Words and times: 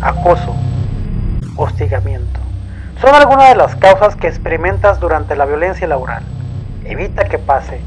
acoso, 0.00 0.54
hostigamiento. 1.56 2.40
Son 3.00 3.14
algunas 3.14 3.50
de 3.50 3.54
las 3.54 3.76
causas 3.76 4.16
que 4.16 4.26
experimentas 4.26 4.98
durante 4.98 5.36
la 5.36 5.46
violencia 5.46 5.86
laboral. 5.86 6.24
Evita 6.84 7.24
que 7.24 7.38
pase, 7.38 7.80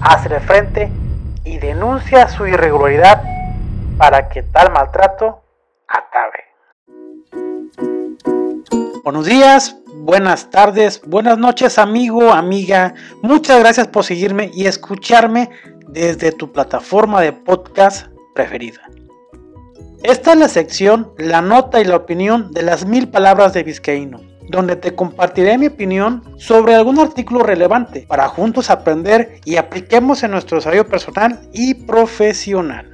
hazle 0.00 0.40
frente 0.40 0.90
y 1.44 1.58
denuncia 1.58 2.28
su 2.28 2.46
irregularidad 2.46 3.22
para 3.98 4.28
que 4.28 4.42
tal 4.42 4.72
maltrato 4.72 5.42
acabe. 5.88 6.44
Buenos 9.02 9.26
días, 9.26 9.76
buenas 9.96 10.50
tardes, 10.50 11.02
buenas 11.04 11.38
noches 11.38 11.78
amigo, 11.78 12.32
amiga. 12.32 12.94
Muchas 13.20 13.58
gracias 13.58 13.88
por 13.88 14.04
seguirme 14.04 14.50
y 14.54 14.66
escucharme 14.66 15.50
desde 15.88 16.30
tu 16.30 16.52
plataforma 16.52 17.20
de 17.20 17.32
podcast 17.32 18.06
preferida. 18.34 18.82
Esta 20.02 20.32
es 20.32 20.38
la 20.38 20.48
sección 20.48 21.12
La 21.16 21.40
nota 21.42 21.80
y 21.80 21.84
la 21.84 21.94
opinión 21.94 22.50
de 22.50 22.62
las 22.62 22.84
mil 22.84 23.08
palabras 23.08 23.52
de 23.52 23.62
Vizcaíno, 23.62 24.20
donde 24.48 24.74
te 24.74 24.96
compartiré 24.96 25.56
mi 25.58 25.68
opinión 25.68 26.24
sobre 26.38 26.74
algún 26.74 26.98
artículo 26.98 27.44
relevante 27.44 28.04
para 28.08 28.28
juntos 28.28 28.68
aprender 28.68 29.40
y 29.44 29.56
apliquemos 29.56 30.24
en 30.24 30.32
nuestro 30.32 30.56
desarrollo 30.56 30.88
personal 30.88 31.48
y 31.52 31.74
profesional. 31.74 32.90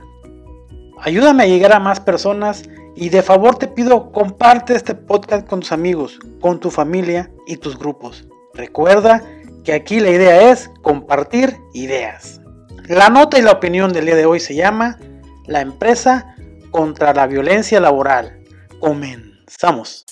Ayúdame 1.00 1.44
a 1.44 1.46
llegar 1.46 1.72
a 1.72 1.80
más 1.80 1.98
personas 1.98 2.64
y 2.94 3.08
de 3.08 3.22
favor 3.22 3.56
te 3.56 3.68
pido 3.68 4.12
comparte 4.12 4.74
este 4.74 4.94
podcast 4.94 5.46
con 5.46 5.60
tus 5.60 5.72
amigos, 5.72 6.18
con 6.42 6.60
tu 6.60 6.70
familia 6.70 7.30
y 7.46 7.56
tus 7.56 7.78
grupos. 7.78 8.28
Recuerda 8.52 9.22
que 9.64 9.72
aquí 9.72 10.00
la 10.00 10.10
idea 10.10 10.50
es 10.50 10.70
compartir 10.82 11.56
ideas. 11.72 12.42
La 12.86 13.08
nota 13.08 13.38
y 13.38 13.42
la 13.42 13.52
opinión 13.52 13.94
del 13.94 14.04
día 14.04 14.16
de 14.16 14.26
hoy 14.26 14.40
se 14.40 14.54
llama 14.54 14.98
La 15.46 15.62
empresa 15.62 16.34
contra 16.70 17.14
la 17.14 17.26
violencia 17.26 17.80
laboral. 17.80 18.44
Comenzamos. 18.80 20.06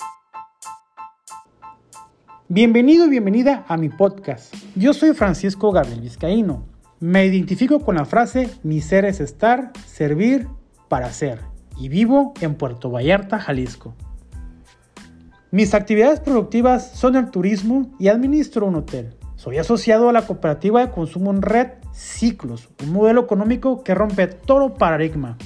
Bienvenido 2.47 3.05
y 3.05 3.09
bienvenida 3.09 3.65
a 3.67 3.77
mi 3.77 3.89
podcast. 3.89 4.53
Yo 4.75 4.93
soy 4.93 5.13
Francisco 5.13 5.71
Gabriel 5.71 6.01
Vizcaíno. 6.01 6.65
Me 6.99 7.25
identifico 7.25 7.81
con 7.81 7.95
la 7.95 8.05
frase 8.05 8.49
mi 8.63 8.81
ser 8.81 9.05
es 9.05 9.19
estar, 9.19 9.71
servir, 9.85 10.47
para 10.87 11.11
ser 11.11 11.41
y 11.77 11.89
vivo 11.89 12.33
en 12.41 12.55
Puerto 12.55 12.89
Vallarta, 12.89 13.39
Jalisco. 13.39 13.93
Mis 15.51 15.73
actividades 15.73 16.19
productivas 16.19 16.91
son 16.91 17.15
el 17.15 17.29
turismo 17.29 17.91
y 17.99 18.07
administro 18.07 18.65
un 18.65 18.75
hotel. 18.75 19.15
Soy 19.35 19.59
asociado 19.59 20.09
a 20.09 20.13
la 20.13 20.25
cooperativa 20.25 20.81
de 20.81 20.91
consumo 20.91 21.31
en 21.31 21.41
red 21.41 21.67
Ciclos, 21.93 22.69
un 22.83 22.93
modelo 22.93 23.21
económico 23.21 23.83
que 23.83 23.95
rompe 23.95 24.27
todo 24.27 24.73
paradigma. 24.75 25.37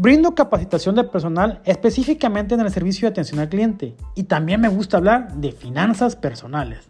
Brindo 0.00 0.36
capacitación 0.36 0.94
de 0.94 1.02
personal 1.02 1.60
específicamente 1.64 2.54
en 2.54 2.60
el 2.60 2.70
servicio 2.70 3.08
de 3.08 3.10
atención 3.10 3.40
al 3.40 3.48
cliente 3.48 3.96
y 4.14 4.22
también 4.22 4.60
me 4.60 4.68
gusta 4.68 4.98
hablar 4.98 5.34
de 5.34 5.50
finanzas 5.50 6.14
personales. 6.14 6.88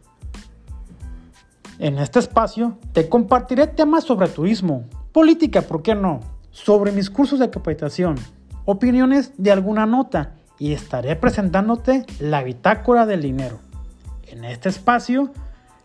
En 1.79 1.97
este 1.97 2.19
espacio 2.19 2.77
te 2.93 3.09
compartiré 3.09 3.67
temas 3.67 4.05
sobre 4.05 4.29
turismo, 4.29 4.85
política, 5.11 5.63
¿por 5.63 5.81
qué 5.81 5.95
no? 5.95 6.21
sobre 6.51 6.93
mis 6.93 7.09
cursos 7.09 7.39
de 7.39 7.49
capacitación, 7.49 8.17
opiniones 8.67 9.33
de 9.39 9.53
alguna 9.53 9.87
nota 9.87 10.35
y 10.59 10.75
estaré 10.75 11.17
presentándote 11.17 12.05
la 12.21 12.43
bitácora 12.43 13.07
del 13.07 13.23
dinero. 13.23 13.59
En 14.27 14.45
este 14.45 14.69
espacio, 14.69 15.33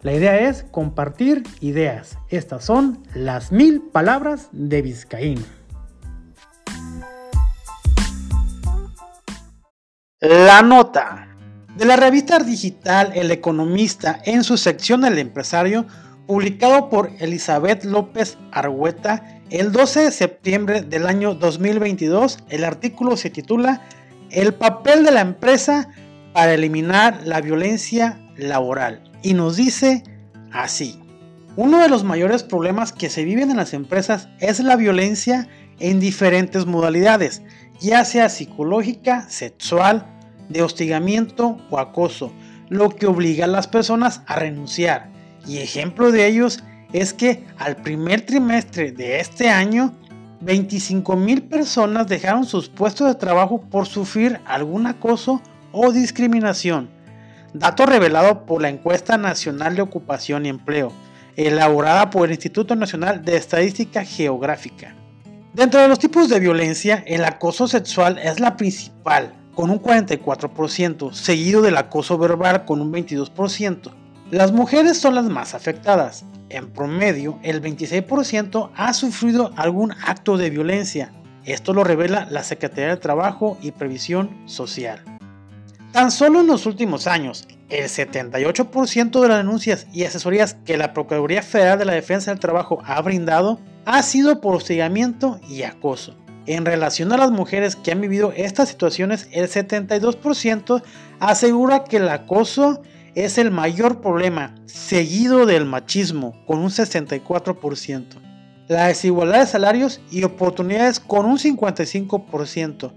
la 0.02 0.12
idea 0.12 0.50
es 0.50 0.64
compartir 0.72 1.44
ideas. 1.62 2.18
Estas 2.28 2.66
son 2.66 3.02
las 3.16 3.54
mil 3.54 3.80
palabras 3.80 4.50
de 4.52 4.82
Vizcaíno. 4.82 5.63
La 10.24 10.62
nota 10.62 11.28
de 11.76 11.84
la 11.84 11.98
revista 11.98 12.40
digital 12.40 13.12
El 13.14 13.30
Economista 13.30 14.22
en 14.24 14.46
su 14.46 14.56
sección 14.56 15.04
El 15.04 15.20
Empresario, 15.20 15.86
publicado 16.28 16.90
por 16.90 17.12
Elizabeth 17.20 17.84
López 17.84 18.38
Argüeta 18.54 19.42
el 19.50 19.74
12 19.74 20.00
de 20.00 20.12
septiembre 20.14 20.82
del 20.82 21.08
año 21.08 21.36
2022, 21.36 22.40
el 22.48 22.64
artículo 22.64 23.18
se 23.18 23.32
titula 23.32 23.82
El 24.30 24.54
papel 24.54 25.04
de 25.04 25.12
la 25.12 25.20
empresa 25.20 25.90
para 26.32 26.54
eliminar 26.54 27.24
la 27.26 27.42
violencia 27.42 28.18
laboral 28.38 29.04
y 29.24 29.34
nos 29.34 29.58
dice 29.58 30.04
así. 30.54 31.02
Uno 31.58 31.80
de 31.80 31.90
los 31.90 32.06
mayores 32.06 32.44
problemas 32.44 32.94
que 32.94 33.10
se 33.10 33.26
viven 33.26 33.52
en 33.52 33.58
las 33.58 33.74
empresas 33.74 34.30
es 34.40 34.62
la 34.62 34.78
violencia 34.78 35.50
en 35.80 36.00
diferentes 36.00 36.66
modalidades, 36.66 37.42
ya 37.82 38.06
sea 38.06 38.30
psicológica, 38.30 39.28
sexual, 39.30 40.13
de 40.54 40.62
hostigamiento 40.62 41.58
o 41.70 41.80
acoso, 41.80 42.32
lo 42.70 42.90
que 42.90 43.08
obliga 43.08 43.46
a 43.46 43.50
las 43.50 43.68
personas 43.68 44.22
a 44.28 44.36
renunciar. 44.36 45.10
Y 45.46 45.58
ejemplo 45.58 46.12
de 46.12 46.28
ellos 46.28 46.64
es 46.94 47.14
que 47.14 47.44
al 47.58 47.76
primer 47.78 48.22
trimestre 48.22 48.92
de 48.92 49.20
este 49.20 49.50
año, 49.50 49.94
25 50.42 51.16
mil 51.16 51.44
personas 51.44 52.08
dejaron 52.08 52.46
sus 52.46 52.70
puestos 52.70 53.08
de 53.08 53.16
trabajo 53.16 53.62
por 53.62 53.88
sufrir 53.88 54.40
algún 54.46 54.88
acoso 54.88 55.42
o 55.72 55.92
discriminación. 55.92 56.90
Dato 57.54 57.86
revelado 57.86 58.46
por 58.46 58.62
la 58.62 58.70
encuesta 58.70 59.18
nacional 59.18 59.76
de 59.76 59.82
ocupación 59.82 60.46
y 60.46 60.50
empleo, 60.50 60.92
elaborada 61.36 62.10
por 62.10 62.26
el 62.26 62.34
Instituto 62.34 62.76
Nacional 62.76 63.24
de 63.24 63.38
Estadística 63.38 64.04
Geográfica. 64.04 64.96
Dentro 65.54 65.82
de 65.82 65.88
los 65.88 66.00
tipos 66.00 66.30
de 66.30 66.40
violencia, 66.40 67.04
el 67.06 67.24
acoso 67.26 67.68
sexual 67.68 68.18
es 68.18 68.40
la 68.40 68.58
principal, 68.58 69.34
con 69.56 69.70
un 69.70 69.82
44%, 69.82 71.14
seguido 71.14 71.62
del 71.62 71.78
acoso 71.78 72.18
verbal 72.18 72.66
con 72.66 72.82
un 72.82 72.92
22%. 72.92 73.92
Las 74.32 74.52
mujeres 74.52 74.98
son 74.98 75.16
las 75.16 75.26
más 75.26 75.54
afectadas, 75.54 76.26
en 76.54 76.72
promedio, 76.72 77.40
el 77.42 77.62
26% 77.62 78.70
ha 78.76 78.94
sufrido 78.94 79.52
algún 79.56 79.92
acto 79.92 80.38
de 80.38 80.52
violencia. 80.52 81.12
Esto 81.46 81.74
lo 81.74 81.84
revela 81.84 82.28
la 82.30 82.44
Secretaría 82.44 82.92
de 82.92 82.98
Trabajo 82.98 83.58
y 83.62 83.72
Previsión 83.72 84.30
Social. 84.46 85.04
Tan 85.92 86.12
solo 86.12 86.42
en 86.42 86.48
los 86.48 86.68
últimos 86.68 87.08
años, 87.08 87.48
el 87.70 87.86
78% 87.86 89.20
de 89.20 89.28
las 89.28 89.38
denuncias 89.38 89.88
y 89.92 90.04
asesorías 90.06 90.56
que 90.66 90.78
la 90.78 90.94
Procuraduría 90.94 91.42
Federal 91.42 91.80
de 91.80 91.86
la 91.86 91.94
Defensa 91.94 92.30
del 92.30 92.40
Trabajo 92.40 92.82
ha 92.86 93.02
brindado 93.02 93.60
ha 93.86 94.02
sido 94.04 94.40
por 94.40 94.56
hostigamiento 94.56 95.40
y 95.50 95.64
acoso. 95.64 96.16
En 96.46 96.66
relación 96.66 97.14
a 97.14 97.18
las 97.18 97.32
mujeres 97.32 97.76
que 97.78 97.92
han 97.92 98.02
vivido 98.02 98.34
estas 98.36 98.68
situaciones, 98.68 99.30
el 99.32 99.48
72% 99.48 100.84
asegura 101.20 101.86
que 101.86 101.98
el 101.98 102.10
acoso 102.10 102.82
es 103.16 103.38
el 103.38 103.50
mayor 103.52 104.02
problema, 104.02 104.54
seguido 104.66 105.46
del 105.46 105.66
machismo, 105.66 106.34
con 106.46 106.60
un 106.60 106.70
64%. 106.70 108.06
La 108.68 108.88
desigualdad 108.88 109.40
de 109.40 109.48
salarios 109.48 110.02
y 110.12 110.24
oportunidades 110.24 111.00
con 111.00 111.26
un 111.26 111.38
55%. 111.38 112.92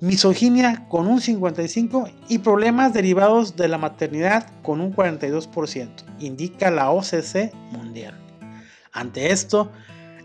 Misoginia 0.00 0.86
con 0.88 1.06
un 1.06 1.20
55% 1.20 2.12
y 2.28 2.38
problemas 2.38 2.92
derivados 2.92 3.56
de 3.56 3.68
la 3.68 3.78
maternidad 3.78 4.46
con 4.62 4.80
un 4.80 4.94
42%, 4.94 5.88
indica 6.18 6.70
la 6.70 6.90
OCC 6.90 7.52
Mundial. 7.72 8.14
Ante 8.92 9.32
esto, 9.32 9.72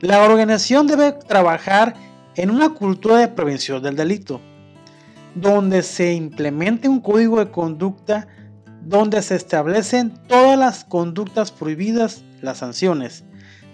la 0.02 0.24
organización 0.24 0.88
debe 0.88 1.14
trabajar 1.14 1.96
en 2.36 2.50
una 2.50 2.70
cultura 2.70 3.18
de 3.18 3.28
prevención 3.28 3.82
del 3.84 3.96
delito, 3.96 4.42
donde 5.36 5.82
se 5.84 6.14
implemente 6.14 6.90
un 6.90 7.02
código 7.02 7.40
de 7.40 7.52
conducta 7.52 8.28
donde 8.84 9.22
se 9.22 9.36
establecen 9.36 10.12
todas 10.28 10.58
las 10.58 10.84
conductas 10.84 11.52
prohibidas, 11.52 12.24
las 12.42 12.58
sanciones. 12.60 13.24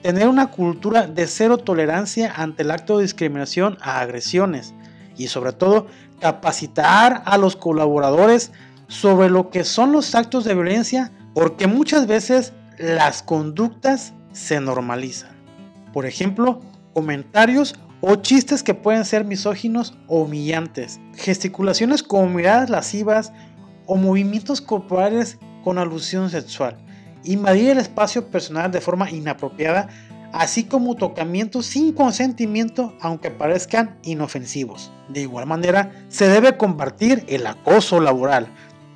Tener 0.01 0.27
una 0.27 0.51
cultura 0.51 1.07
de 1.07 1.27
cero 1.27 1.57
tolerancia 1.57 2.31
ante 2.35 2.63
el 2.63 2.71
acto 2.71 2.97
de 2.97 3.03
discriminación 3.03 3.77
a 3.81 3.99
agresiones 3.99 4.73
y 5.15 5.27
sobre 5.27 5.53
todo 5.53 5.87
capacitar 6.19 7.23
a 7.25 7.37
los 7.37 7.55
colaboradores 7.55 8.51
sobre 8.87 9.29
lo 9.29 9.49
que 9.49 9.63
son 9.63 9.91
los 9.91 10.13
actos 10.15 10.43
de 10.43 10.53
violencia 10.53 11.11
porque 11.33 11.67
muchas 11.67 12.07
veces 12.07 12.53
las 12.77 13.23
conductas 13.23 14.13
se 14.33 14.59
normalizan. 14.59 15.31
Por 15.93 16.05
ejemplo, 16.05 16.61
comentarios 16.93 17.75
o 18.01 18.15
chistes 18.15 18.63
que 18.63 18.73
pueden 18.73 19.05
ser 19.05 19.25
misóginos 19.25 19.97
o 20.07 20.21
humillantes, 20.21 20.99
gesticulaciones 21.15 22.03
como 22.03 22.29
miradas 22.29 22.69
lascivas 22.69 23.31
o 23.85 23.95
movimientos 23.95 24.61
corporales 24.61 25.39
con 25.63 25.77
alusión 25.77 26.29
sexual, 26.29 26.77
invadir 27.23 27.71
el 27.71 27.79
espacio 27.79 28.29
personal 28.29 28.71
de 28.71 28.81
forma 28.81 29.09
inapropiada, 29.09 29.89
así 30.31 30.65
como 30.65 30.95
tocamientos 30.95 31.65
sin 31.65 31.93
consentimiento 31.93 32.95
aunque 33.01 33.31
parezcan 33.31 33.97
inofensivos. 34.03 34.91
De 35.09 35.21
igual 35.21 35.47
manera, 35.47 35.91
se 36.09 36.27
debe 36.27 36.57
combatir 36.57 37.25
el 37.27 37.47
acoso 37.47 37.99
laboral, 37.99 38.47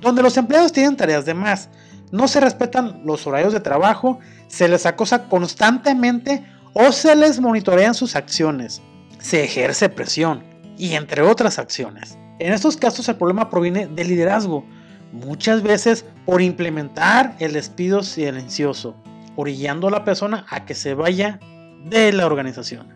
donde 0.01 0.21
los 0.21 0.38
empleados 0.38 0.71
tienen 0.71 0.97
tareas 0.97 1.25
de 1.25 1.33
más, 1.33 1.69
no 2.12 2.27
se 2.27 2.42
respetan 2.42 3.01
los 3.06 3.25
horarios 3.25 3.54
de 3.54 3.62
trabajo, 3.62 4.19
se 4.47 4.68
les 4.68 4.86
acosa 4.86 5.30
constantemente 5.30 6.44
o 6.74 6.92
se 6.92 7.15
les 7.15 7.39
monitorean 7.39 7.94
sus 7.94 8.15
acciones. 8.15 8.81
Se 9.21 9.44
ejerce 9.44 9.89
presión, 9.89 10.44
y 10.77 10.95
entre 10.95 11.21
otras 11.21 11.59
acciones. 11.59 12.18
En 12.39 12.51
estos 12.51 12.75
casos 12.75 13.07
el 13.07 13.15
problema 13.15 13.51
proviene 13.51 13.85
del 13.85 14.07
liderazgo, 14.07 14.65
muchas 15.12 15.62
veces 15.62 16.06
por 16.25 16.41
implementar 16.41 17.35
el 17.38 17.53
despido 17.53 18.01
silencioso, 18.01 18.95
orillando 19.35 19.88
a 19.88 19.91
la 19.91 20.03
persona 20.03 20.45
a 20.50 20.65
que 20.65 20.73
se 20.73 20.95
vaya 20.95 21.39
de 21.85 22.12
la 22.12 22.25
organización. 22.25 22.88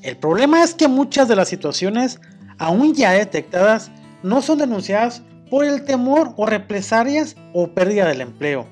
El 0.00 0.16
problema 0.16 0.62
es 0.62 0.74
que 0.74 0.88
muchas 0.88 1.28
de 1.28 1.36
las 1.36 1.48
situaciones, 1.48 2.18
aún 2.58 2.94
ya 2.94 3.12
detectadas, 3.12 3.90
no 4.22 4.40
son 4.40 4.58
denunciadas 4.58 5.22
por 5.50 5.66
el 5.66 5.84
temor 5.84 6.32
o 6.36 6.46
represalias 6.46 7.36
o 7.52 7.68
pérdida 7.68 8.08
del 8.08 8.22
empleo. 8.22 8.66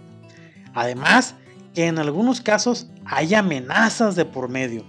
Además, 0.72 1.34
que 1.74 1.86
en 1.86 1.98
algunos 1.98 2.40
casos 2.40 2.88
hay 3.04 3.34
amenazas 3.34 4.16
de 4.16 4.24
por 4.24 4.48
medio. 4.48 4.84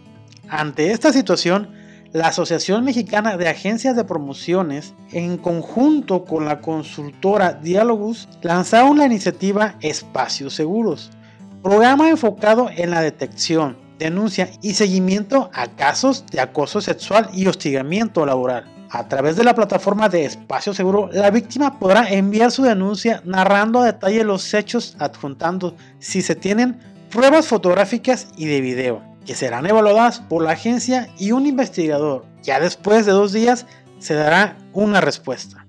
Ante 0.47 0.91
esta 0.91 1.11
situación, 1.11 1.82
la 2.13 2.27
Asociación 2.27 2.85
Mexicana 2.85 3.37
de 3.37 3.49
Agencias 3.49 3.95
de 3.95 4.03
Promociones, 4.03 4.93
en 5.11 5.37
conjunto 5.37 6.25
con 6.25 6.45
la 6.45 6.61
consultora 6.61 7.53
Dialogus, 7.53 8.29
lanzaron 8.43 8.99
la 8.99 9.07
iniciativa 9.07 9.75
Espacios 9.81 10.53
Seguros, 10.53 11.09
programa 11.63 12.09
enfocado 12.09 12.69
en 12.69 12.91
la 12.91 13.01
detección, 13.01 13.77
denuncia 13.97 14.51
y 14.61 14.75
seguimiento 14.75 15.49
a 15.53 15.67
casos 15.69 16.23
de 16.31 16.39
acoso 16.39 16.81
sexual 16.81 17.29
y 17.33 17.47
hostigamiento 17.47 18.25
laboral. 18.27 18.65
A 18.91 19.07
través 19.07 19.35
de 19.35 19.43
la 19.43 19.55
plataforma 19.55 20.07
de 20.07 20.25
Espacio 20.25 20.71
Seguro, 20.75 21.09
la 21.11 21.31
víctima 21.31 21.79
podrá 21.79 22.07
enviar 22.09 22.51
su 22.51 22.61
denuncia 22.61 23.23
narrando 23.25 23.79
a 23.79 23.85
detalle 23.85 24.23
los 24.23 24.53
hechos, 24.53 24.95
adjuntando 24.99 25.75
si 25.97 26.21
se 26.21 26.35
tienen 26.35 26.77
pruebas 27.09 27.47
fotográficas 27.47 28.27
y 28.37 28.45
de 28.45 28.61
video, 28.61 29.12
que 29.25 29.35
serán 29.35 29.65
evaluadas 29.65 30.19
por 30.19 30.43
la 30.43 30.51
agencia 30.51 31.09
y 31.17 31.31
un 31.31 31.45
investigador. 31.45 32.25
Ya 32.41 32.59
después 32.59 33.05
de 33.05 33.11
dos 33.11 33.31
días 33.31 33.65
se 33.99 34.13
dará 34.13 34.57
una 34.73 35.01
respuesta. 35.01 35.65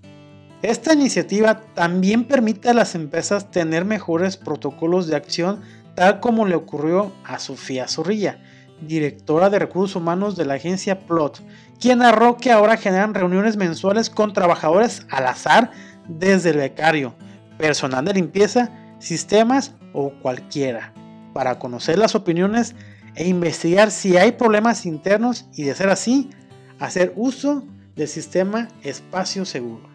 Esta 0.63 0.95
iniciativa 0.95 1.61
también 1.75 2.25
permite 2.25 2.71
a 2.71 2.75
las 2.75 2.95
empresas 2.95 3.51
tener 3.51 3.85
mejores 3.85 4.37
protocolos 4.37 5.07
de 5.07 5.15
acción, 5.15 5.61
tal 5.95 6.21
como 6.21 6.47
le 6.47 6.55
ocurrió 6.55 7.13
a 7.25 7.39
Sofía 7.39 7.87
Zorrilla, 7.87 8.39
directora 8.81 9.51
de 9.51 9.59
recursos 9.59 9.97
humanos 9.97 10.37
de 10.37 10.47
la 10.47 10.55
agencia 10.55 11.01
Plot, 11.01 11.43
quien 11.79 11.99
narró 11.99 12.39
que 12.39 12.51
ahora 12.51 12.77
generan 12.77 13.15
reuniones 13.15 13.57
mensuales 13.57 14.09
con 14.09 14.33
trabajadores 14.33 15.07
al 15.11 15.27
azar 15.27 15.71
desde 16.09 16.51
el 16.51 16.57
becario, 16.57 17.15
personal 17.59 18.05
de 18.05 18.15
limpieza, 18.15 18.71
sistemas 18.99 19.75
o 19.93 20.13
cualquiera, 20.23 20.93
para 21.35 21.59
conocer 21.59 21.99
las 21.99 22.15
opiniones 22.15 22.75
e 23.17 23.29
investigar 23.29 23.91
si 23.91 24.17
hay 24.17 24.33
problemas 24.33 24.87
internos 24.87 25.47
y 25.55 25.65
de 25.65 25.75
ser 25.75 25.89
así, 25.89 26.31
hacer 26.79 27.13
uso 27.17 27.65
del 27.95 28.09
sistema 28.09 28.69
Espacio 28.83 29.45
Seguro. 29.45 29.89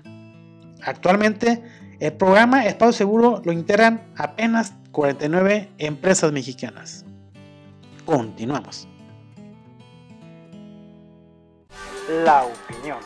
Actualmente, 0.82 1.62
el 2.00 2.14
programa 2.14 2.66
Espacio 2.66 2.94
Seguro 2.94 3.42
lo 3.44 3.52
integran 3.52 4.02
apenas 4.16 4.74
49 4.92 5.70
empresas 5.78 6.32
mexicanas. 6.32 7.06
Continuamos. 8.06 8.88
La 12.24 12.44
opinión. 12.44 12.98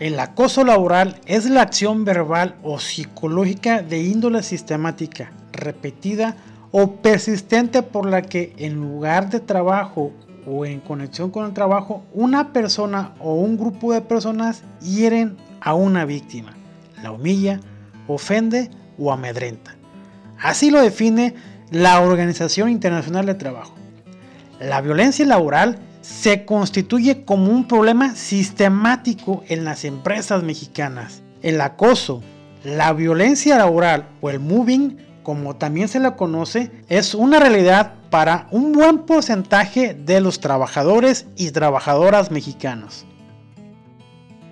El 0.00 0.20
acoso 0.20 0.64
laboral 0.64 1.20
es 1.26 1.46
la 1.46 1.62
acción 1.62 2.04
verbal 2.04 2.56
o 2.62 2.78
psicológica 2.78 3.82
de 3.82 4.00
índole 4.00 4.42
sistemática, 4.42 5.32
repetida 5.52 6.36
o 6.70 6.96
persistente 6.96 7.82
por 7.82 8.06
la 8.06 8.22
que 8.22 8.52
en 8.56 8.74
lugar 8.74 9.30
de 9.30 9.40
trabajo 9.40 10.12
o 10.46 10.64
en 10.64 10.80
conexión 10.80 11.30
con 11.30 11.46
el 11.46 11.52
trabajo, 11.52 12.04
una 12.14 12.52
persona 12.52 13.14
o 13.20 13.34
un 13.34 13.58
grupo 13.58 13.92
de 13.92 14.00
personas 14.00 14.62
hieren 14.80 15.36
a 15.60 15.74
una 15.74 16.04
víctima, 16.04 16.54
la 17.02 17.12
humilla, 17.12 17.60
ofende 18.06 18.70
o 18.98 19.12
amedrenta. 19.12 19.76
Así 20.40 20.70
lo 20.70 20.80
define 20.80 21.34
la 21.70 22.00
Organización 22.00 22.70
Internacional 22.70 23.26
de 23.26 23.34
Trabajo. 23.34 23.74
La 24.60 24.80
violencia 24.80 25.26
laboral 25.26 25.78
se 26.00 26.44
constituye 26.44 27.24
como 27.24 27.52
un 27.52 27.68
problema 27.68 28.14
sistemático 28.14 29.44
en 29.48 29.64
las 29.64 29.84
empresas 29.84 30.42
mexicanas. 30.42 31.22
El 31.42 31.60
acoso, 31.60 32.22
la 32.64 32.92
violencia 32.92 33.58
laboral 33.58 34.08
o 34.20 34.30
el 34.30 34.40
moving, 34.40 34.96
como 35.28 35.56
también 35.56 35.88
se 35.88 36.00
le 36.00 36.16
conoce, 36.16 36.70
es 36.88 37.14
una 37.14 37.38
realidad 37.38 37.96
para 38.08 38.46
un 38.50 38.72
buen 38.72 39.00
porcentaje 39.00 39.92
de 39.92 40.22
los 40.22 40.40
trabajadores 40.40 41.26
y 41.36 41.50
trabajadoras 41.50 42.30
mexicanos. 42.30 43.04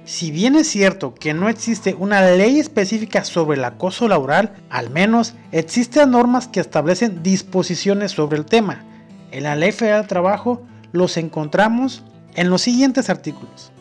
Si 0.04 0.30
bien 0.30 0.54
es 0.54 0.66
cierto 0.68 1.14
que 1.14 1.32
no 1.32 1.48
existe 1.48 1.94
una 1.94 2.20
ley 2.20 2.60
específica 2.60 3.24
sobre 3.24 3.56
el 3.56 3.64
acoso 3.64 4.06
laboral, 4.06 4.52
al 4.68 4.90
menos 4.90 5.32
existen 5.50 6.10
normas 6.10 6.46
que 6.46 6.60
establecen 6.60 7.22
disposiciones 7.22 8.12
sobre 8.12 8.36
el 8.36 8.44
tema. 8.44 8.84
En 9.30 9.44
la 9.44 9.56
Ley 9.56 9.72
Federal 9.72 10.02
del 10.02 10.08
Trabajo 10.08 10.60
los 10.92 11.16
encontramos 11.16 12.04
en 12.34 12.50
los 12.50 12.60
siguientes 12.60 13.08
artículos. 13.08 13.72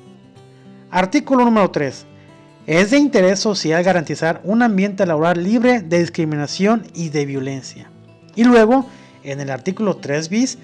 Artículo 0.91 1.43
número 1.43 1.69
3. 1.71 2.05
Es 2.67 2.89
de 2.91 2.97
interés 2.97 3.39
social 3.39 3.83
garantizar 3.83 4.41
un 4.43 4.63
ambiente 4.63 5.05
laboral 5.05 5.43
libre 5.43 5.81
de 5.81 5.99
discriminación 5.99 6.87
y 6.95 7.09
de 7.09 7.25
violencia. 7.25 7.91
Y 8.35 8.43
luego, 8.43 8.87
en 9.23 9.39
el 9.39 9.51
artículo 9.51 9.97
3 9.97 10.29
bis, 10.29 10.57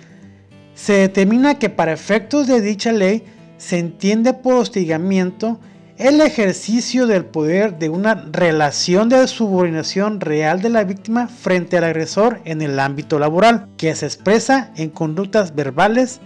se 0.73 0.93
determina 0.93 1.59
que 1.59 1.69
para 1.69 1.93
efectos 1.93 2.47
de 2.47 2.61
dicha 2.61 2.91
ley 2.91 3.23
se 3.57 3.77
entiende 3.77 4.33
por 4.33 4.55
hostigamiento 4.55 5.59
el 5.97 6.19
ejercicio 6.21 7.05
del 7.05 7.25
poder 7.25 7.77
de 7.77 7.89
una 7.89 8.15
relación 8.15 9.07
de 9.07 9.27
subordinación 9.27 10.19
real 10.19 10.59
de 10.63 10.69
la 10.69 10.83
víctima 10.83 11.27
frente 11.27 11.77
al 11.77 11.83
agresor 11.83 12.41
en 12.45 12.63
el 12.63 12.79
ámbito 12.79 13.19
laboral, 13.19 13.67
que 13.77 13.93
se 13.93 14.07
expresa 14.07 14.71
en 14.75 14.89
conductas 14.89 15.53
verbales, 15.53 16.19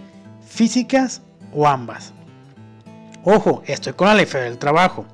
físicas 0.48 1.20
o 1.52 1.68
ambas. 1.68 2.14
Ojo, 3.22 3.62
estoy 3.66 3.92
con 3.92 4.08
la 4.08 4.14
ley 4.14 4.24
federal 4.24 4.52
del 4.52 4.58
trabajo. 4.58 5.04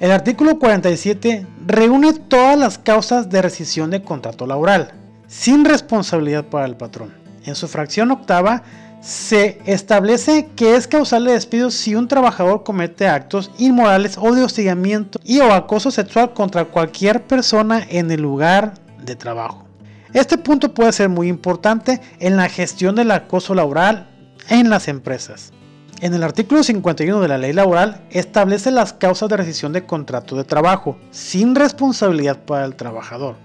El 0.00 0.12
artículo 0.12 0.58
47 0.58 1.46
reúne 1.66 2.14
todas 2.14 2.58
las 2.58 2.78
causas 2.78 3.28
de 3.28 3.42
rescisión 3.42 3.90
de 3.90 4.02
contrato 4.02 4.46
laboral, 4.46 4.92
sin 5.26 5.66
responsabilidad 5.66 6.46
para 6.46 6.64
el 6.64 6.74
patrón. 6.74 7.12
En 7.44 7.54
su 7.54 7.68
fracción 7.68 8.10
octava 8.10 8.62
se 9.02 9.60
establece 9.66 10.48
que 10.56 10.74
es 10.74 10.86
causal 10.86 11.26
de 11.26 11.32
despido 11.32 11.70
si 11.70 11.94
un 11.94 12.08
trabajador 12.08 12.64
comete 12.64 13.08
actos 13.08 13.50
inmorales 13.58 14.16
o 14.18 14.34
de 14.34 14.42
hostigamiento 14.42 15.20
y 15.22 15.40
o 15.40 15.52
acoso 15.52 15.90
sexual 15.90 16.32
contra 16.32 16.64
cualquier 16.64 17.26
persona 17.26 17.86
en 17.90 18.10
el 18.10 18.22
lugar 18.22 18.72
de 19.04 19.16
trabajo. 19.16 19.66
Este 20.14 20.38
punto 20.38 20.72
puede 20.72 20.92
ser 20.92 21.10
muy 21.10 21.28
importante 21.28 22.00
en 22.20 22.38
la 22.38 22.48
gestión 22.48 22.94
del 22.94 23.10
acoso 23.10 23.54
laboral 23.54 24.08
en 24.48 24.70
las 24.70 24.88
empresas. 24.88 25.52
En 26.00 26.14
el 26.14 26.22
artículo 26.22 26.62
51 26.62 27.20
de 27.20 27.28
la 27.28 27.36
ley 27.36 27.52
laboral 27.52 28.02
establece 28.10 28.70
las 28.70 28.92
causas 28.92 29.28
de 29.28 29.36
rescisión 29.36 29.72
de 29.72 29.84
contrato 29.84 30.36
de 30.36 30.44
trabajo 30.44 30.96
sin 31.10 31.54
responsabilidad 31.54 32.38
para 32.38 32.64
el 32.64 32.74
trabajador. 32.74 33.36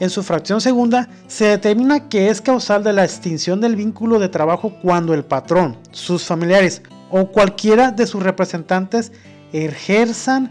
En 0.00 0.08
su 0.08 0.22
fracción 0.22 0.62
segunda 0.62 1.10
se 1.26 1.44
determina 1.44 2.08
que 2.08 2.30
es 2.30 2.40
causal 2.40 2.82
de 2.82 2.94
la 2.94 3.04
extinción 3.04 3.60
del 3.60 3.76
vínculo 3.76 4.18
de 4.18 4.30
trabajo 4.30 4.72
cuando 4.82 5.12
el 5.12 5.24
patrón, 5.24 5.76
sus 5.90 6.24
familiares 6.24 6.82
o 7.10 7.26
cualquiera 7.26 7.90
de 7.90 8.06
sus 8.06 8.22
representantes 8.22 9.12
ejerzan 9.52 10.50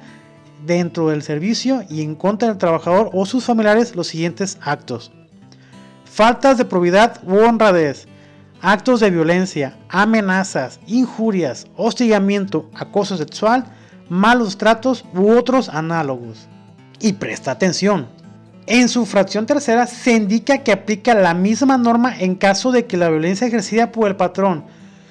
dentro 0.68 1.10
del 1.10 1.24
servicio 1.24 1.84
y 1.90 2.04
en 2.04 2.14
contra 2.14 2.50
del 2.50 2.58
trabajador 2.58 3.10
o 3.14 3.26
sus 3.26 3.44
familiares 3.46 3.96
los 3.96 4.08
siguientes 4.08 4.60
actos. 4.62 5.12
Faltas 6.06 6.60
de 6.60 6.66
probidad 6.66 7.20
u 7.26 7.38
honradez, 7.38 8.08
actos 8.62 9.00
de 9.00 9.10
violencia, 9.10 9.78
amenazas, 9.90 10.80
injurias, 10.88 11.68
hostigamiento, 11.76 12.70
acoso 12.74 13.18
sexual, 13.18 13.66
malos 14.10 14.58
tratos 14.58 15.06
u 15.14 15.32
otros 15.32 15.70
análogos. 15.70 16.48
Y 17.00 17.14
presta 17.14 17.52
atención, 17.52 18.08
en 18.66 18.90
su 18.90 19.06
fracción 19.06 19.46
tercera 19.46 19.88
se 19.88 20.12
indica 20.12 20.60
que 20.60 20.72
aplica 20.72 21.14
la 21.14 21.34
misma 21.34 21.78
norma 21.78 22.16
en 22.20 22.36
caso 22.36 22.72
de 22.72 22.86
que 22.86 22.98
la 22.98 23.10
violencia 23.10 23.48
ejercida 23.48 23.92
por 23.92 24.08
el 24.08 24.16
patrón, 24.16 24.66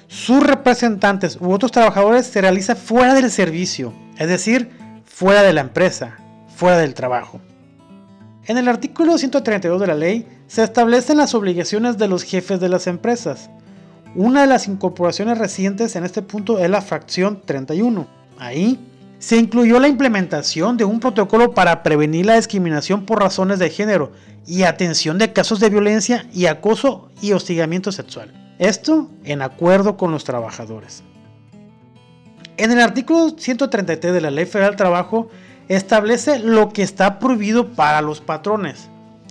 sus 0.07 0.41
representantes 0.41 1.37
u 1.39 1.51
otros 1.51 1.71
trabajadores 1.71 2.25
se 2.25 2.41
realiza 2.41 2.75
fuera 2.75 3.13
del 3.13 3.29
servicio, 3.29 3.93
es 4.17 4.27
decir, 4.27 4.71
fuera 5.05 5.43
de 5.43 5.53
la 5.53 5.61
empresa, 5.61 6.17
fuera 6.55 6.77
del 6.77 6.93
trabajo. 6.93 7.41
En 8.45 8.57
el 8.57 8.67
artículo 8.67 9.17
132 9.17 9.81
de 9.81 9.87
la 9.87 9.93
ley 9.93 10.27
se 10.49 10.63
establecen 10.63 11.17
las 11.17 11.35
obligaciones 11.35 11.99
de 11.99 12.07
los 12.07 12.23
jefes 12.23 12.59
de 12.59 12.69
las 12.69 12.87
empresas. 12.87 13.51
Una 14.15 14.41
de 14.41 14.47
las 14.47 14.67
incorporaciones 14.67 15.37
recientes 15.37 15.95
en 15.95 16.03
este 16.03 16.23
punto 16.23 16.57
es 16.57 16.67
la 16.71 16.81
fracción 16.81 17.43
31. 17.45 18.07
Ahí 18.39 18.79
se 19.19 19.37
incluyó 19.37 19.79
la 19.79 19.87
implementación 19.87 20.75
de 20.75 20.85
un 20.85 20.99
protocolo 20.99 21.53
para 21.53 21.83
prevenir 21.83 22.25
la 22.25 22.35
discriminación 22.35 23.05
por 23.05 23.19
razones 23.19 23.59
de 23.59 23.69
género 23.69 24.11
y 24.47 24.63
atención 24.63 25.19
de 25.19 25.33
casos 25.33 25.59
de 25.59 25.69
violencia 25.69 26.25
y 26.33 26.47
acoso 26.47 27.11
y 27.21 27.33
hostigamiento 27.33 27.91
sexual. 27.91 28.33
Esto 28.57 29.07
en 29.25 29.43
acuerdo 29.43 29.97
con 29.97 30.11
los 30.11 30.23
trabajadores. 30.23 31.03
En 32.57 32.71
el 32.71 32.79
artículo 32.79 33.35
133 33.37 34.13
de 34.13 34.21
la 34.21 34.31
Ley 34.31 34.47
Federal 34.47 34.71
del 34.71 34.77
Trabajo 34.77 35.29
establece 35.67 36.39
lo 36.39 36.69
que 36.69 36.81
está 36.81 37.19
prohibido 37.19 37.67
para 37.73 38.01
los 38.01 38.19
patrones. 38.19 38.89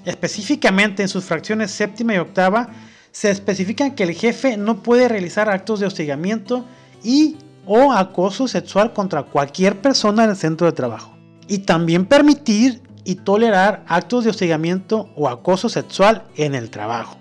Específicamente 0.08 1.02
en 1.02 1.08
sus 1.10 1.26
fracciones 1.26 1.70
séptima 1.70 2.14
y 2.14 2.16
octava 2.16 2.70
se 3.10 3.30
especifica 3.30 3.94
que 3.94 4.04
el 4.04 4.14
jefe 4.14 4.56
no 4.56 4.82
puede 4.82 5.06
realizar 5.06 5.50
actos 5.50 5.80
de 5.80 5.86
hostigamiento 5.86 6.64
y 7.04 7.36
o 7.66 7.92
acoso 7.92 8.48
sexual 8.48 8.94
contra 8.94 9.24
cualquier 9.24 9.82
persona 9.82 10.24
en 10.24 10.30
el 10.30 10.36
centro 10.36 10.66
de 10.66 10.72
trabajo. 10.72 11.14
Y 11.46 11.58
también 11.58 12.06
permitir 12.06 12.80
y 13.04 13.16
tolerar 13.16 13.84
actos 13.86 14.24
de 14.24 14.30
hostigamiento 14.30 15.10
o 15.14 15.28
acoso 15.28 15.68
sexual 15.68 16.24
en 16.36 16.54
el 16.54 16.70
trabajo. 16.70 17.18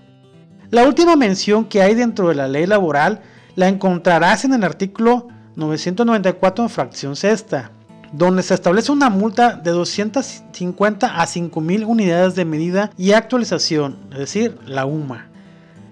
La 0.69 0.85
última 0.85 1.17
mención 1.17 1.65
que 1.65 1.81
hay 1.81 1.93
dentro 1.93 2.29
de 2.29 2.35
la 2.35 2.47
ley 2.47 2.67
laboral 2.67 3.21
la 3.55 3.67
encontrarás 3.67 4.45
en 4.45 4.53
el 4.53 4.63
artículo 4.63 5.27
994 5.57 6.69
fracción 6.69 7.17
sexta, 7.17 7.73
donde 8.11 8.43
se 8.43 8.53
establece 8.53 8.91
una 8.91 9.09
multa 9.09 9.53
de 9.53 9.71
250 9.71 11.21
a 11.21 11.25
5.000 11.25 11.85
unidades 11.85 12.35
de 12.35 12.45
medida 12.45 12.91
y 12.97 13.11
actualización, 13.11 13.97
es 14.11 14.19
decir, 14.19 14.57
la 14.65 14.85
UMA. 14.85 15.27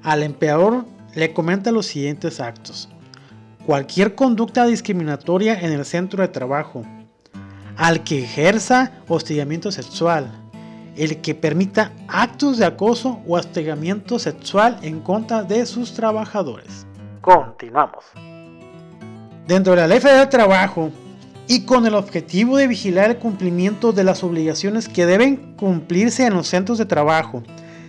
Al 0.04 0.24
empleador 0.24 0.86
le 1.16 1.34
comenta 1.34 1.72
los 1.72 1.88
siguientes 1.88 2.40
actos. 2.40 2.90
Cualquier 3.66 4.14
conducta 4.16 4.66
discriminatoria 4.66 5.60
en 5.60 5.72
el 5.72 5.86
centro 5.86 6.22
de 6.22 6.28
trabajo. 6.28 6.84
Al 7.78 8.04
que 8.04 8.24
ejerza 8.24 8.92
hostigamiento 9.08 9.72
sexual. 9.72 10.32
El 10.96 11.22
que 11.22 11.36
permita 11.36 11.92
actos 12.08 12.58
de 12.58 12.66
acoso 12.66 13.20
o 13.28 13.38
hostigamiento 13.38 14.20
sexual 14.20 14.78
en 14.82 15.02
contra 15.02 15.44
de 15.44 15.66
sus 15.66 15.94
trabajadores. 15.94 16.86
Continuamos. 17.22 18.06
Dentro 19.48 19.74
de 19.74 19.82
la 19.82 19.88
Ley 19.88 20.00
Federal 20.00 20.26
de 20.26 20.32
Trabajo 20.32 20.92
y 21.48 21.62
con 21.62 21.86
el 21.86 21.96
objetivo 21.96 22.58
de 22.58 22.68
vigilar 22.68 23.12
el 23.12 23.18
cumplimiento 23.18 23.92
de 23.92 24.04
las 24.04 24.24
obligaciones 24.24 24.90
que 24.90 25.06
deben 25.06 25.56
cumplirse 25.56 26.26
en 26.26 26.34
los 26.34 26.48
centros 26.48 26.78
de 26.78 26.86
trabajo, 26.86 27.44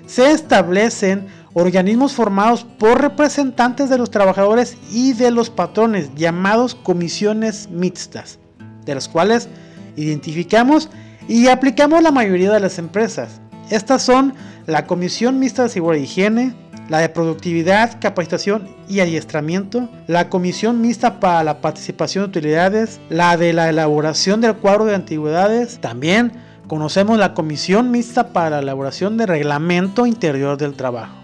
se 0.06 0.30
establecen 0.30 1.26
organismos 1.52 2.12
formados 2.12 2.64
por 2.64 3.00
representantes 3.00 3.88
de 3.88 3.98
los 3.98 4.10
trabajadores 4.10 4.76
y 4.92 5.14
de 5.14 5.30
los 5.30 5.48
patrones, 5.48 6.10
llamados 6.14 6.74
comisiones 6.74 7.68
mixtas, 7.70 8.38
de 8.84 8.94
las 8.94 9.08
cuales 9.08 9.48
identificamos 9.96 10.90
y 11.28 11.48
aplicamos 11.48 12.02
la 12.02 12.12
mayoría 12.12 12.52
de 12.52 12.60
las 12.60 12.78
empresas. 12.78 13.40
Estas 13.70 14.02
son 14.02 14.34
la 14.66 14.86
Comisión 14.86 15.38
Mixta 15.38 15.64
de 15.64 15.68
Seguridad 15.70 16.00
y 16.00 16.04
Higiene, 16.04 16.54
la 16.88 16.98
de 16.98 17.08
Productividad, 17.08 17.98
Capacitación 18.00 18.68
y 18.88 19.00
Adiestramiento, 19.00 19.88
la 20.06 20.28
Comisión 20.28 20.80
Mixta 20.80 21.20
para 21.20 21.42
la 21.44 21.60
Participación 21.60 22.24
de 22.24 22.28
Utilidades, 22.38 23.00
la 23.08 23.36
de 23.36 23.52
la 23.52 23.68
elaboración 23.68 24.40
del 24.40 24.56
cuadro 24.56 24.84
de 24.84 24.94
antigüedades, 24.94 25.80
también 25.80 26.32
conocemos 26.68 27.18
la 27.18 27.34
Comisión 27.34 27.90
Mixta 27.90 28.28
para 28.32 28.50
la 28.50 28.58
elaboración 28.58 29.16
del 29.16 29.28
Reglamento 29.28 30.06
Interior 30.06 30.56
del 30.56 30.74
Trabajo. 30.74 31.16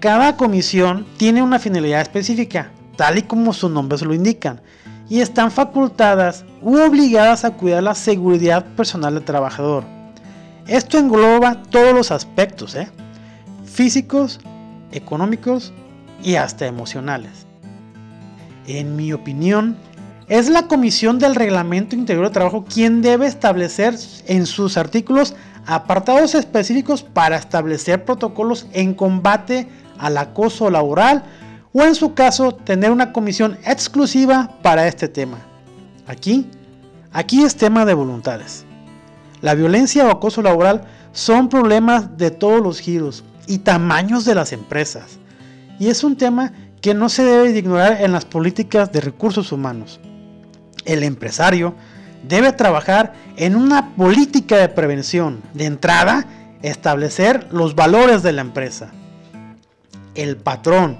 Cada 0.00 0.36
comisión 0.36 1.06
tiene 1.16 1.42
una 1.42 1.58
finalidad 1.58 2.02
específica, 2.02 2.70
tal 2.96 3.18
y 3.18 3.22
como 3.22 3.52
sus 3.52 3.70
nombres 3.70 4.02
lo 4.02 4.12
indican, 4.12 4.60
y 5.08 5.20
están 5.20 5.50
facultadas 5.50 6.44
u 6.60 6.76
obligadas 6.78 7.44
a 7.44 7.52
cuidar 7.52 7.82
la 7.82 7.94
seguridad 7.94 8.64
personal 8.76 9.14
del 9.14 9.24
trabajador. 9.24 9.84
Esto 10.66 10.98
engloba 10.98 11.62
todos 11.70 11.94
los 11.94 12.10
aspectos, 12.10 12.74
¿eh? 12.74 12.88
físicos, 13.64 14.40
económicos 14.92 15.72
y 16.22 16.36
hasta 16.36 16.66
emocionales. 16.66 17.46
En 18.66 18.96
mi 18.96 19.12
opinión, 19.12 19.76
es 20.28 20.48
la 20.48 20.66
Comisión 20.66 21.18
del 21.20 21.36
Reglamento 21.36 21.94
Interior 21.94 22.26
de 22.26 22.32
Trabajo 22.32 22.64
quien 22.64 23.00
debe 23.00 23.26
establecer 23.26 23.94
en 24.26 24.46
sus 24.46 24.76
artículos 24.76 25.36
apartados 25.66 26.34
específicos 26.34 27.02
para 27.02 27.36
establecer 27.36 28.04
protocolos 28.04 28.66
en 28.72 28.94
combate 28.94 29.68
al 29.98 30.18
acoso 30.18 30.68
laboral 30.70 31.22
o 31.72 31.82
en 31.82 31.94
su 31.94 32.14
caso 32.14 32.52
tener 32.52 32.90
una 32.90 33.12
comisión 33.12 33.58
exclusiva 33.64 34.50
para 34.62 34.88
este 34.88 35.08
tema. 35.08 35.38
Aquí, 36.06 36.46
aquí 37.12 37.44
es 37.44 37.56
tema 37.56 37.84
de 37.84 37.94
voluntades. 37.94 38.64
La 39.42 39.54
violencia 39.54 40.06
o 40.06 40.10
acoso 40.10 40.42
laboral 40.42 40.82
son 41.12 41.48
problemas 41.48 42.16
de 42.16 42.30
todos 42.30 42.60
los 42.62 42.80
giros 42.80 43.22
y 43.46 43.58
tamaños 43.58 44.24
de 44.24 44.34
las 44.34 44.52
empresas. 44.52 45.18
Y 45.78 45.88
es 45.88 46.04
un 46.04 46.16
tema 46.16 46.52
que 46.80 46.94
no 46.94 47.08
se 47.08 47.24
debe 47.24 47.58
ignorar 47.58 48.00
en 48.00 48.12
las 48.12 48.24
políticas 48.24 48.92
de 48.92 49.00
recursos 49.00 49.52
humanos. 49.52 50.00
El 50.84 51.02
empresario 51.02 51.74
debe 52.26 52.52
trabajar 52.52 53.12
en 53.36 53.56
una 53.56 53.94
política 53.96 54.56
de 54.56 54.68
prevención. 54.68 55.42
De 55.54 55.66
entrada, 55.66 56.26
establecer 56.62 57.48
los 57.52 57.74
valores 57.74 58.22
de 58.22 58.32
la 58.32 58.40
empresa. 58.40 58.90
El 60.14 60.36
patrón 60.36 60.98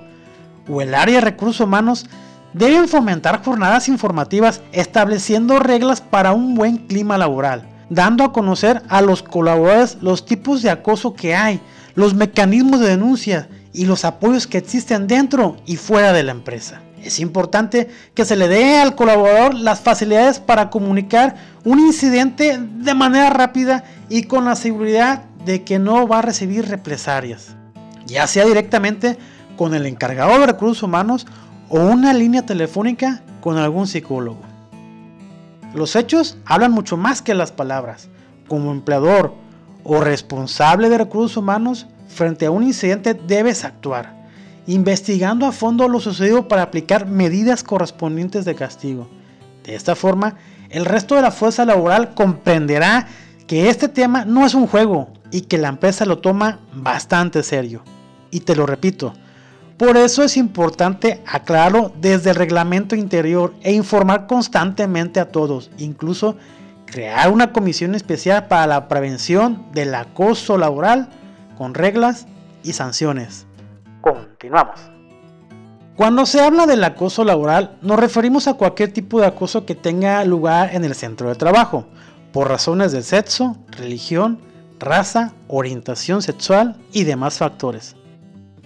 o 0.69 0.83
el 0.83 0.95
área 0.95 1.17
de 1.17 1.21
recursos 1.23 1.61
humanos 1.61 2.07
deben 2.53 2.89
fomentar 2.89 3.45
jornadas 3.45 3.89
informativas 3.89 4.63
estableciendo 4.73 5.59
reglas 5.59 6.01
para 6.01 6.33
un 6.33 6.55
buen 6.55 6.79
clima 6.79 7.19
laboral, 7.19 7.69
dando 7.91 8.25
a 8.25 8.33
conocer 8.33 8.83
a 8.89 9.03
los 9.03 9.23
colaboradores 9.23 9.99
los 10.01 10.25
tipos 10.25 10.63
de 10.63 10.71
acoso 10.71 11.15
que 11.15 11.35
hay, 11.35 11.61
los 11.97 12.15
mecanismos 12.15 12.79
de 12.79 12.91
denuncia 12.91 13.49
y 13.73 13.87
los 13.87 14.05
apoyos 14.05 14.47
que 14.47 14.59
existen 14.59 15.09
dentro 15.09 15.57
y 15.67 15.77
fuera 15.77 16.13
de 16.13 16.23
la 16.23 16.33
empresa. 16.33 16.83
Es 17.03 17.21
importante 17.21 17.89
que 18.15 18.25
se 18.25 18.37
le 18.37 18.49
dé 18.49 18.79
al 18.79 18.95
colaborador 18.95 19.55
las 19.55 19.81
facilidades 19.81 20.39
para 20.39 20.71
comunicar 20.71 21.37
un 21.65 21.81
incidente 21.81 22.59
de 22.59 22.95
manera 22.95 23.31
rápida 23.31 23.85
y 24.09 24.25
con 24.25 24.45
la 24.45 24.57
seguridad 24.57 25.25
de 25.45 25.63
que 25.63 25.79
no 25.79 26.07
va 26.07 26.19
a 26.19 26.23
recibir 26.23 26.69
represalias, 26.69 27.55
ya 28.07 28.27
sea 28.27 28.45
directamente 28.45 29.19
con 29.57 29.75
el 29.75 29.87
encargado 29.87 30.39
de 30.39 30.47
recursos 30.47 30.83
humanos 30.83 31.27
o 31.69 31.81
una 31.81 32.13
línea 32.13 32.45
telefónica 32.45 33.23
con 33.41 33.57
algún 33.57 33.87
psicólogo. 33.87 34.41
Los 35.75 35.97
hechos 35.97 36.39
hablan 36.45 36.73
mucho 36.73 36.97
más 36.97 37.23
que 37.23 37.35
las 37.35 37.53
palabras. 37.53 38.09
Como 38.49 38.73
empleador 38.73 39.35
o 39.87 40.01
responsable 40.01 40.89
de 40.89 40.99
recursos 40.99 41.37
humanos, 41.37 41.87
frente 42.09 42.47
a 42.47 42.51
un 42.51 42.63
incidente 42.63 43.15
debes 43.15 43.65
actuar, 43.65 44.27
investigando 44.67 45.47
a 45.47 45.53
fondo 45.53 45.89
lo 45.89 46.01
sucedido 46.01 46.49
para 46.49 46.63
aplicar 46.63 47.07
medidas 47.07 47.63
correspondientes 47.63 48.45
de 48.45 48.55
castigo. 48.55 49.09
De 49.65 49.75
esta 49.75 49.95
forma, 49.95 50.37
el 50.71 50.85
resto 50.85 51.15
de 51.15 51.23
la 51.23 51.31
fuerza 51.31 51.65
laboral 51.65 52.15
comprenderá 52.15 53.07
que 53.47 53.69
este 53.69 53.89
tema 53.89 54.25
no 54.25 54.45
es 54.45 54.55
un 54.55 54.67
juego 54.67 55.09
y 55.31 55.43
que 55.43 55.59
la 55.59 55.69
empresa 55.69 56.05
lo 56.05 56.19
toma 56.19 56.61
bastante 56.73 57.43
serio. 57.43 57.83
Y 58.31 58.41
te 58.41 58.57
lo 58.57 58.67
repito, 58.67 59.15
por 59.77 59.97
eso 59.97 60.23
es 60.23 60.37
importante 60.37 61.23
aclararlo 61.27 61.93
desde 62.01 62.31
el 62.31 62.37
reglamento 62.37 62.97
interior 62.97 63.55
e 63.63 63.73
informar 63.73 64.27
constantemente 64.27 65.21
a 65.21 65.31
todos, 65.31 65.71
incluso 65.79 66.37
crear 66.87 67.31
una 67.31 67.53
comisión 67.53 67.95
especial 67.95 68.47
para 68.47 68.67
la 68.67 68.89
prevención 68.89 69.67
del 69.73 69.95
acoso 69.95 70.57
laboral 70.57 71.09
con 71.59 71.75
reglas 71.75 72.27
y 72.63 72.73
sanciones. 72.73 73.47
Continuamos. 74.01 74.81
Cuando 75.97 76.27
se 76.27 76.41
habla 76.41 76.67
del 76.67 76.85
acoso 76.85 77.25
laboral, 77.25 77.79
nos 77.81 77.99
referimos 77.99 78.49
a 78.49 78.55
cualquier 78.55 78.93
tipo 78.93 79.21
de 79.21 79.27
acoso 79.27 79.65
que 79.65 79.75
tenga 79.75 80.25
lugar 80.25 80.75
en 80.75 80.85
el 80.85 80.95
centro 80.95 81.29
de 81.29 81.35
trabajo, 81.35 81.87
por 82.33 82.49
razones 82.49 82.93
de 82.93 83.03
sexo, 83.03 83.57
religión, 83.71 84.39
raza, 84.79 85.33
orientación 85.49 86.21
sexual 86.21 86.77
y 86.93 87.05
demás 87.05 87.39
factores. 87.39 87.97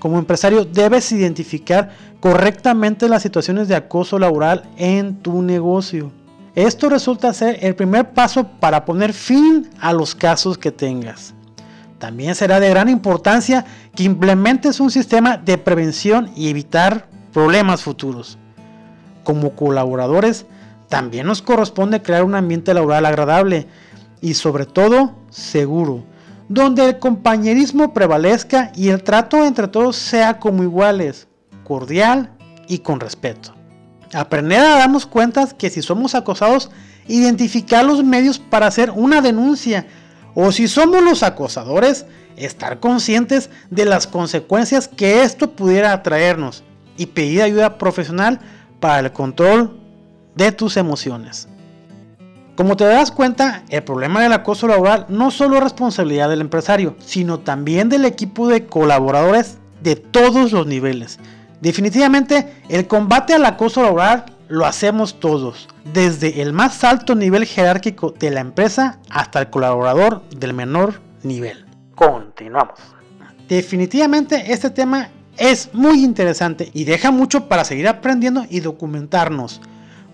Como 0.00 0.18
empresario 0.18 0.64
debes 0.64 1.12
identificar 1.12 1.90
correctamente 2.20 3.08
las 3.08 3.22
situaciones 3.22 3.68
de 3.68 3.76
acoso 3.76 4.18
laboral 4.18 4.64
en 4.76 5.16
tu 5.22 5.40
negocio. 5.42 6.10
Esto 6.66 6.90
resulta 6.90 7.32
ser 7.32 7.58
el 7.62 7.74
primer 7.74 8.10
paso 8.10 8.46
para 8.46 8.84
poner 8.84 9.14
fin 9.14 9.70
a 9.80 9.94
los 9.94 10.14
casos 10.14 10.58
que 10.58 10.70
tengas. 10.70 11.32
También 11.98 12.34
será 12.34 12.60
de 12.60 12.68
gran 12.68 12.90
importancia 12.90 13.64
que 13.94 14.02
implementes 14.02 14.78
un 14.78 14.90
sistema 14.90 15.38
de 15.38 15.56
prevención 15.56 16.30
y 16.36 16.50
evitar 16.50 17.08
problemas 17.32 17.82
futuros. 17.82 18.36
Como 19.24 19.56
colaboradores, 19.56 20.44
también 20.90 21.26
nos 21.26 21.40
corresponde 21.40 22.02
crear 22.02 22.24
un 22.24 22.34
ambiente 22.34 22.74
laboral 22.74 23.06
agradable 23.06 23.66
y 24.20 24.34
sobre 24.34 24.66
todo 24.66 25.14
seguro, 25.30 26.04
donde 26.50 26.84
el 26.84 26.98
compañerismo 26.98 27.94
prevalezca 27.94 28.70
y 28.76 28.90
el 28.90 29.02
trato 29.02 29.46
entre 29.46 29.66
todos 29.66 29.96
sea 29.96 30.38
como 30.38 30.62
iguales, 30.62 31.26
cordial 31.64 32.32
y 32.68 32.80
con 32.80 33.00
respeto. 33.00 33.54
Aprender 34.12 34.60
a 34.60 34.76
darnos 34.78 35.06
cuenta 35.06 35.48
que 35.56 35.70
si 35.70 35.82
somos 35.82 36.14
acosados, 36.14 36.70
identificar 37.06 37.84
los 37.84 38.02
medios 38.04 38.38
para 38.38 38.66
hacer 38.66 38.90
una 38.90 39.20
denuncia 39.20 39.86
o 40.34 40.52
si 40.52 40.68
somos 40.68 41.02
los 41.02 41.22
acosadores, 41.22 42.06
estar 42.36 42.80
conscientes 42.80 43.50
de 43.70 43.84
las 43.84 44.06
consecuencias 44.06 44.88
que 44.88 45.22
esto 45.22 45.52
pudiera 45.52 46.02
traernos 46.02 46.64
y 46.96 47.06
pedir 47.06 47.42
ayuda 47.42 47.78
profesional 47.78 48.40
para 48.80 49.00
el 49.00 49.12
control 49.12 49.80
de 50.34 50.52
tus 50.52 50.76
emociones. 50.76 51.48
Como 52.56 52.76
te 52.76 52.84
das 52.84 53.10
cuenta, 53.10 53.64
el 53.68 53.82
problema 53.82 54.22
del 54.22 54.32
acoso 54.32 54.66
laboral 54.66 55.06
no 55.08 55.30
solo 55.30 55.56
es 55.56 55.62
responsabilidad 55.62 56.28
del 56.28 56.42
empresario, 56.42 56.94
sino 56.98 57.40
también 57.40 57.88
del 57.88 58.04
equipo 58.04 58.48
de 58.48 58.66
colaboradores 58.66 59.58
de 59.82 59.96
todos 59.96 60.52
los 60.52 60.66
niveles. 60.66 61.18
Definitivamente, 61.60 62.62
el 62.68 62.86
combate 62.86 63.34
al 63.34 63.44
acoso 63.44 63.82
laboral 63.82 64.24
lo 64.48 64.66
hacemos 64.66 65.20
todos, 65.20 65.68
desde 65.92 66.42
el 66.42 66.52
más 66.52 66.82
alto 66.82 67.14
nivel 67.14 67.44
jerárquico 67.44 68.12
de 68.18 68.30
la 68.30 68.40
empresa 68.40 68.98
hasta 69.08 69.40
el 69.40 69.50
colaborador 69.50 70.22
del 70.30 70.54
menor 70.54 71.00
nivel. 71.22 71.66
Continuamos. 71.94 72.78
Definitivamente 73.48 74.52
este 74.52 74.70
tema 74.70 75.10
es 75.36 75.70
muy 75.72 76.02
interesante 76.02 76.70
y 76.72 76.84
deja 76.84 77.10
mucho 77.10 77.48
para 77.48 77.64
seguir 77.64 77.88
aprendiendo 77.88 78.46
y 78.48 78.60
documentarnos. 78.60 79.60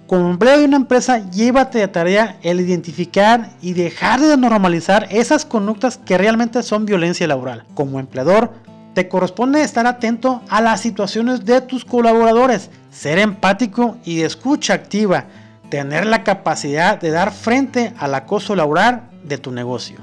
Como 0.07 0.31
empleado 0.31 0.61
de 0.61 0.67
una 0.67 0.77
empresa, 0.77 1.31
llévate 1.31 1.79
de 1.79 1.89
tarea 1.89 2.39
el 2.43 2.61
identificar 2.61 3.51
y 3.61 3.73
dejar 3.73 4.21
de 4.21 4.37
normalizar 4.37 5.09
esas 5.11 5.45
conductas 5.45 5.99
que 5.99 6.17
realmente 6.17 6.63
son 6.63 6.87
violencia 6.87 7.27
laboral. 7.27 7.65
Como 7.75 7.99
empleador, 7.99 8.53
te 8.97 9.09
corresponde 9.09 9.61
estar 9.61 9.87
atento 9.87 10.41
a 10.49 10.63
las 10.63 10.81
situaciones 10.81 11.45
de 11.45 11.61
tus 11.61 11.85
colaboradores, 11.85 12.71
ser 12.91 13.19
empático 13.19 13.99
y 14.07 14.17
de 14.17 14.25
escucha 14.25 14.73
activa, 14.73 15.27
tener 15.69 16.07
la 16.07 16.25
capacidad 16.25 16.99
de 16.99 17.11
dar 17.11 17.31
frente 17.31 17.93
al 17.99 18.15
acoso 18.15 18.57
laboral 18.57 19.11
de 19.23 19.37
tu 19.37 19.53
negocio. 19.53 19.99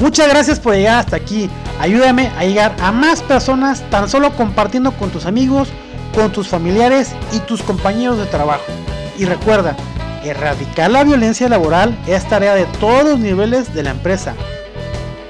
Muchas 0.00 0.30
gracias 0.30 0.60
por 0.60 0.72
llegar 0.72 1.00
hasta 1.00 1.16
aquí. 1.16 1.50
Ayúdame 1.78 2.28
a 2.38 2.44
llegar 2.44 2.74
a 2.80 2.90
más 2.90 3.22
personas 3.22 3.82
tan 3.90 4.08
solo 4.08 4.34
compartiendo 4.34 4.92
con 4.92 5.10
tus 5.10 5.26
amigos 5.26 5.68
con 6.14 6.32
tus 6.32 6.48
familiares 6.48 7.12
y 7.32 7.38
tus 7.40 7.62
compañeros 7.62 8.16
de 8.16 8.24
trabajo. 8.24 8.64
Y 9.18 9.26
recuerda, 9.26 9.76
erradicar 10.24 10.90
la 10.90 11.04
violencia 11.04 11.50
laboral 11.50 11.98
es 12.06 12.26
tarea 12.26 12.54
de 12.54 12.64
todos 12.80 13.04
los 13.04 13.18
niveles 13.18 13.74
de 13.74 13.82
la 13.82 13.90
empresa. 13.90 14.34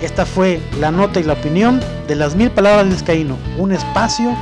Esta 0.02 0.26
fue 0.26 0.60
la 0.80 0.90
nota 0.90 1.20
y 1.20 1.22
la 1.22 1.34
opinión 1.34 1.80
de 2.08 2.16
las 2.16 2.34
mil 2.34 2.50
palabras 2.50 2.84
del 2.84 2.94
vizcaíno, 2.94 3.38
un 3.56 3.70
espacio 3.70 4.36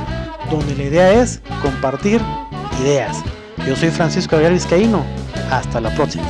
donde 0.49 0.75
la 0.75 0.83
idea 0.83 1.21
es 1.21 1.39
compartir 1.61 2.19
ideas. 2.81 3.17
Yo 3.67 3.75
soy 3.75 3.91
Francisco 3.91 4.31
Gabriel 4.31 4.55
Vizcaíno, 4.55 5.05
hasta 5.51 5.79
la 5.79 5.93
próxima. 5.93 6.25